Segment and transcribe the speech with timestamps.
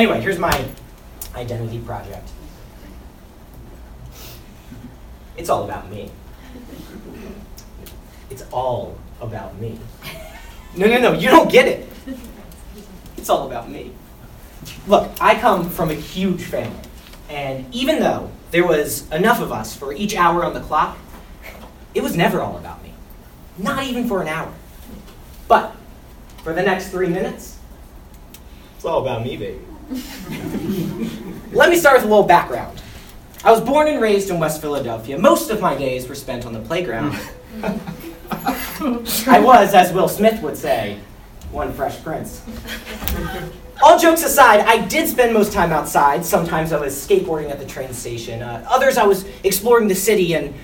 [0.00, 0.64] Anyway, here's my
[1.34, 2.26] identity project.
[5.36, 6.10] It's all about me.
[8.30, 9.78] It's all about me.
[10.74, 11.86] No, no, no, you don't get it.
[13.18, 13.92] It's all about me.
[14.86, 16.80] Look, I come from a huge family,
[17.28, 20.96] and even though there was enough of us for each hour on the clock,
[21.92, 22.94] it was never all about me.
[23.58, 24.50] Not even for an hour.
[25.46, 25.76] But
[26.42, 27.58] for the next three minutes,
[28.76, 29.60] it's all about me, baby.
[31.52, 32.80] Let me start with a little background.
[33.42, 35.18] I was born and raised in West Philadelphia.
[35.18, 37.18] Most of my days were spent on the playground.
[39.26, 41.00] I was, as Will Smith would say,
[41.50, 42.42] one fresh prince.
[43.82, 46.24] All jokes aside, I did spend most time outside.
[46.24, 48.42] Sometimes I was skateboarding at the train station.
[48.42, 50.54] Uh, others, I was exploring the city, and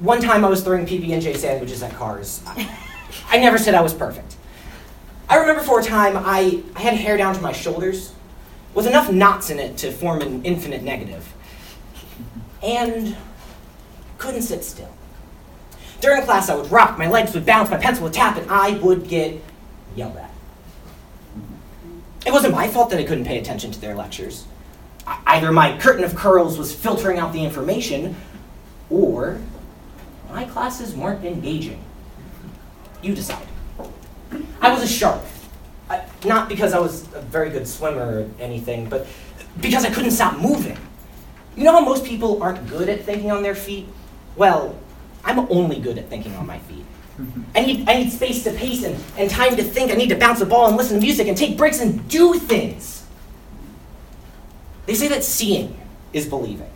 [0.00, 2.42] one time I was throwing PB&J sandwiches at cars.
[2.46, 2.78] I,
[3.30, 4.36] I never said I was perfect.
[5.30, 8.12] I remember for a time I, I had hair down to my shoulders,
[8.74, 11.34] with enough knots in it to form an infinite negative,
[12.62, 13.16] and
[14.18, 14.92] couldn't sit still.
[16.00, 18.72] During class, I would rock, my legs would bounce, my pencil would tap, and I
[18.78, 19.42] would get
[19.94, 20.30] yelled at.
[22.26, 24.46] It wasn't my fault that I couldn't pay attention to their lectures.
[25.26, 28.14] Either my curtain of curls was filtering out the information,
[28.88, 29.40] or
[30.30, 31.82] my classes weren't engaging.
[33.02, 33.46] You decide.
[34.60, 35.22] I was a shark.
[35.90, 39.06] I, not because I was a very good swimmer or anything, but
[39.60, 40.78] because I couldn't stop moving.
[41.56, 43.88] You know how most people aren't good at thinking on their feet?
[44.36, 44.78] Well,
[45.24, 46.84] I'm only good at thinking on my feet.
[47.54, 49.90] I need, I need space to pace and, and time to think.
[49.90, 52.34] I need to bounce the ball and listen to music and take breaks and do
[52.34, 53.04] things.
[54.86, 55.78] They say that seeing
[56.12, 56.70] is believing.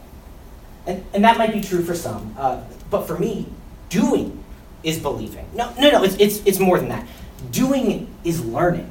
[0.87, 2.34] And, and that might be true for some.
[2.37, 3.47] Uh, but for me,
[3.89, 4.45] doing
[4.83, 5.49] is believing.
[5.55, 7.06] No, no, no, it's, it's, it's more than that.
[7.51, 8.91] Doing is learning.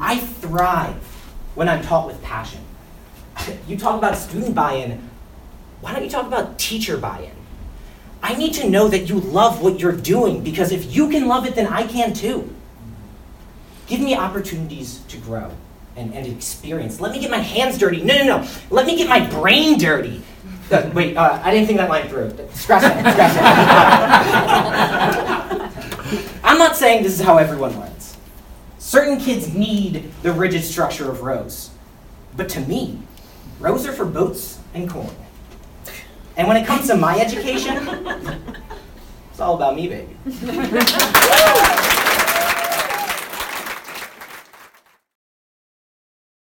[0.00, 1.02] I thrive
[1.54, 2.60] when I'm taught with passion.
[3.66, 5.08] You talk about student buy in.
[5.80, 7.32] Why don't you talk about teacher buy in?
[8.22, 11.46] I need to know that you love what you're doing because if you can love
[11.46, 12.54] it, then I can too.
[13.86, 15.52] Give me opportunities to grow
[15.96, 17.00] and, and experience.
[17.00, 18.02] Let me get my hands dirty.
[18.02, 18.48] No, no, no.
[18.68, 20.22] Let me get my brain dirty.
[20.70, 22.30] Uh, wait, uh, I didn't think that line through.
[22.52, 23.00] Scratch that.
[23.12, 24.60] Scratch that.
[26.44, 27.99] I'm not saying this is how everyone learns.
[28.90, 31.70] Certain kids need the rigid structure of rows.
[32.36, 32.98] But to me,
[33.60, 35.14] rows are for boats and corn.
[36.36, 37.76] And when it comes to my education,
[39.30, 40.16] it's all about me, baby.